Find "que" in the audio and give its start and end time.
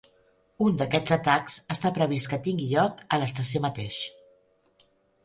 2.31-2.39